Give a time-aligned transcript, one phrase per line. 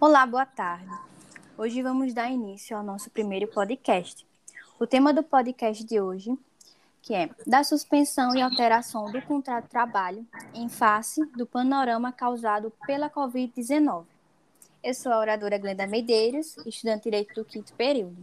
[0.00, 0.88] Olá, boa tarde.
[1.56, 4.24] Hoje vamos dar início ao nosso primeiro podcast.
[4.78, 6.38] O tema do podcast de hoje,
[7.02, 10.24] que é da suspensão e alteração do contrato de trabalho
[10.54, 14.04] em face do panorama causado pela Covid-19.
[14.84, 18.18] Eu sou a oradora Glenda Medeiros, estudante de Direito do quinto período.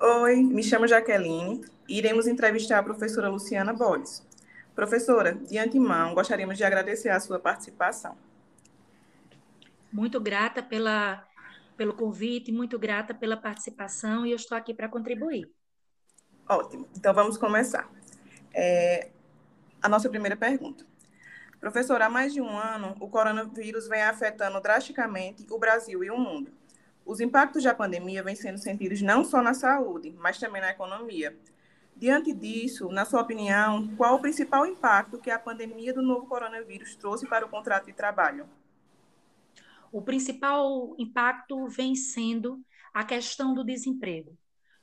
[0.00, 4.26] Oi, me chamo Jaqueline e iremos entrevistar a professora Luciana Boles.
[4.74, 8.16] Professora, de antemão, gostaríamos de agradecer a sua participação.
[9.92, 11.26] Muito grata pela,
[11.76, 15.50] pelo convite, muito grata pela participação e eu estou aqui para contribuir.
[16.48, 17.90] Ótimo, então vamos começar.
[18.54, 19.10] É,
[19.82, 20.84] a nossa primeira pergunta.
[21.60, 26.16] Professora, há mais de um ano, o coronavírus vem afetando drasticamente o Brasil e o
[26.16, 26.52] mundo.
[27.04, 31.36] Os impactos da pandemia vêm sendo sentidos não só na saúde, mas também na economia.
[31.96, 36.94] Diante disso, na sua opinião, qual o principal impacto que a pandemia do novo coronavírus
[36.94, 38.48] trouxe para o contrato de trabalho?
[39.92, 42.60] O principal impacto vem sendo
[42.92, 44.36] a questão do desemprego.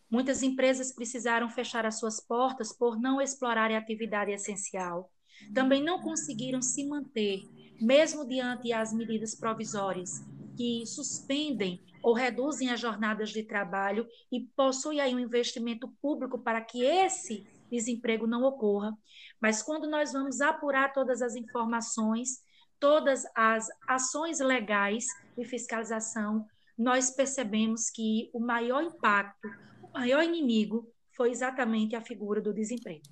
[0.09, 5.11] Muitas empresas precisaram fechar as suas portas por não explorarem a atividade essencial.
[5.53, 7.41] Também não conseguiram se manter,
[7.81, 10.23] mesmo diante as medidas provisórias
[10.55, 16.61] que suspendem ou reduzem as jornadas de trabalho e possuem aí um investimento público para
[16.61, 18.95] que esse desemprego não ocorra.
[19.41, 22.44] Mas quando nós vamos apurar todas as informações,
[22.79, 25.05] todas as ações legais
[25.37, 26.45] de fiscalização,
[26.77, 29.47] nós percebemos que o maior impacto,
[29.81, 33.03] o maior inimigo foi exatamente a figura do desemprego.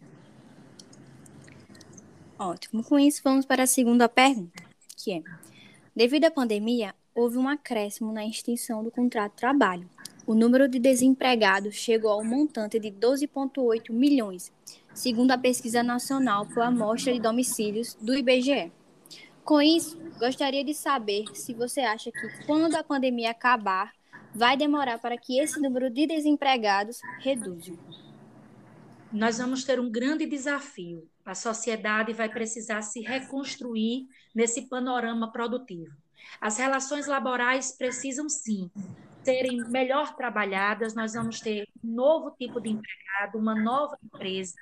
[2.38, 2.84] Ótimo.
[2.84, 4.64] Com isso, vamos para a segunda pergunta,
[4.98, 5.24] que é:
[5.96, 9.90] devido à pandemia, houve um acréscimo na extensão do contrato de trabalho.
[10.26, 14.52] O número de desempregados chegou ao montante de 12,8 milhões,
[14.94, 18.72] segundo a pesquisa nacional por amostra de domicílios do IBGE.
[19.44, 23.94] Com isso, gostaria de saber se você acha que quando a pandemia acabar,
[24.34, 27.74] vai demorar para que esse número de desempregados reduza.
[29.12, 31.08] Nós vamos ter um grande desafio.
[31.26, 35.94] A sociedade vai precisar se reconstruir nesse panorama produtivo.
[36.42, 38.72] As relações laborais precisam sim
[39.24, 44.56] serem melhor trabalhadas, nós vamos ter um novo tipo de empregado, uma nova empresa,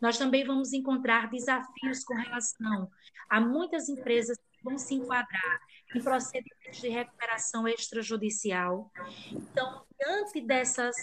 [0.00, 2.90] nós também vamos encontrar desafios com relação
[3.28, 5.60] a muitas empresas que vão se enquadrar
[5.94, 8.90] em procedimentos de recuperação extrajudicial.
[9.30, 10.96] Então, diante dessas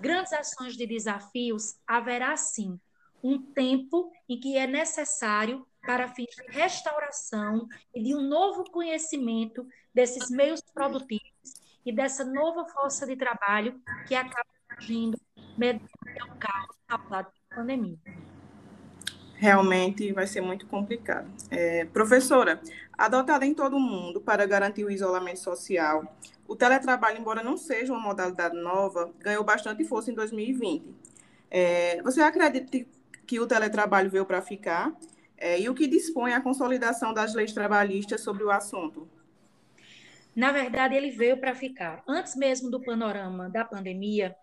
[0.00, 2.78] grandes ações de desafios, haverá sim
[3.22, 9.66] um tempo em que é necessário para fins de restauração e de um novo conhecimento
[9.94, 11.54] desses meios produtivos
[11.84, 15.18] e dessa nova força de trabalho que acaba surgindo
[15.56, 15.92] mediante
[16.22, 17.98] o caos causado pela pandemia
[19.36, 21.28] realmente vai ser muito complicado.
[21.50, 22.60] É, professora,
[22.96, 27.92] adotado em todo o mundo para garantir o isolamento social, o teletrabalho, embora não seja
[27.92, 30.94] uma modalidade nova, ganhou bastante força em 2020.
[31.50, 32.86] É, você acredita
[33.26, 34.92] que o teletrabalho veio para ficar?
[35.36, 39.08] É, e o que dispõe a consolidação das leis trabalhistas sobre o assunto?
[40.34, 42.02] Na verdade, ele veio para ficar.
[42.08, 44.34] Antes mesmo do panorama da pandemia,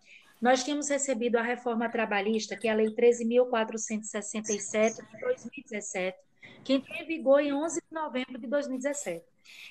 [0.42, 6.18] nós tínhamos recebido a reforma trabalhista, que é a Lei 13.467 de 2017,
[6.64, 9.24] que entrou em vigor em 11 de novembro de 2017.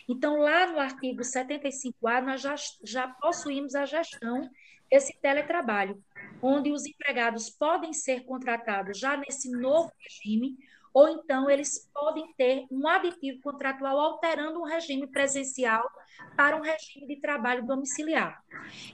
[0.09, 2.55] Então, lá no artigo 75A, nós já,
[2.85, 4.49] já possuímos a gestão
[4.91, 6.03] desse teletrabalho,
[6.43, 10.57] onde os empregados podem ser contratados já nesse novo regime,
[10.93, 15.89] ou então eles podem ter um aditivo contratual alterando um regime presencial
[16.37, 18.43] para um regime de trabalho domiciliar.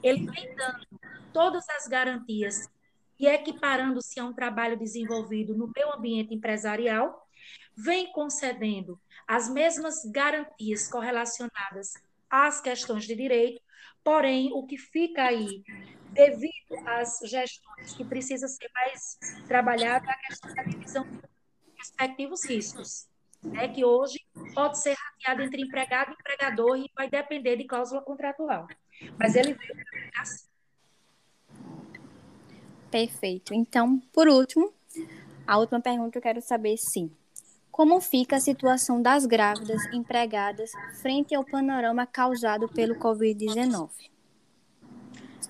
[0.02, 0.86] Ele vem dando
[1.32, 2.68] todas as garantias
[3.18, 7.26] e equiparando-se a um trabalho desenvolvido no meu ambiente empresarial,
[7.74, 11.94] vem concedendo as mesmas garantias correlacionadas
[12.28, 13.60] às questões de direito,
[14.04, 15.62] porém, o que fica aí,
[16.12, 21.06] devido às gestões que precisa ser mais trabalhada, é a questão da divisão
[21.86, 23.06] respectivos riscos,
[23.42, 24.20] né, que hoje
[24.54, 28.66] pode ser rateado entre empregado e empregador e vai depender de cláusula contratual.
[29.18, 30.22] Mas ele veio para
[32.90, 33.52] Perfeito.
[33.52, 34.72] Então, por último,
[35.46, 37.10] a última pergunta eu quero saber sim.
[37.70, 40.70] Como fica a situação das grávidas empregadas
[41.02, 43.90] frente ao panorama causado pelo Covid-19?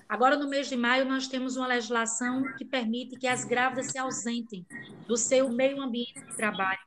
[0.09, 3.97] Agora, no mês de maio, nós temos uma legislação que permite que as grávidas se
[3.97, 4.65] ausentem
[5.05, 6.79] do seu meio ambiente de trabalho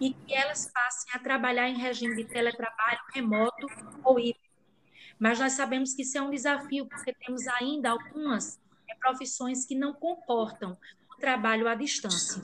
[0.00, 3.66] e que elas passem a trabalhar em regime de teletrabalho remoto
[4.02, 4.48] ou híbrido.
[5.18, 8.60] Mas nós sabemos que isso é um desafio, porque temos ainda algumas
[9.00, 10.76] profissões que não comportam
[11.10, 12.42] o trabalho à distância.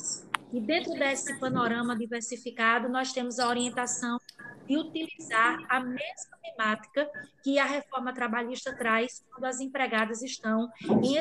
[0.52, 4.18] E dentro desse panorama diversificado, nós temos a orientação
[4.66, 7.10] de utilizar a mesma temática
[7.42, 10.70] que a reforma trabalhista traz quando as empregadas estão
[11.02, 11.18] em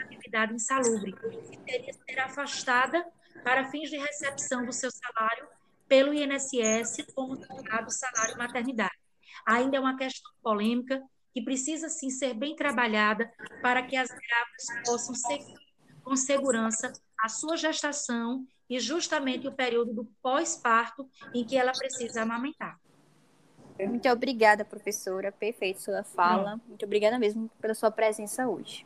[0.00, 3.04] atividade insalubre, que teria que ser afastada
[3.42, 5.46] para fins de recepção do seu salário
[5.86, 8.98] pelo INSS como chamado salário maternidade.
[9.46, 11.02] Ainda é uma questão polêmica
[11.32, 13.32] que precisa sim ser bem trabalhada
[13.62, 15.58] para que as grávidas possam seguir
[16.02, 22.22] com segurança a sua gestação e justamente o período do pós-parto em que ela precisa
[22.22, 22.78] amamentar.
[23.86, 25.30] Muito obrigada, professora.
[25.30, 26.60] Perfeito sua fala.
[26.66, 28.84] Muito obrigada mesmo pela sua presença hoje.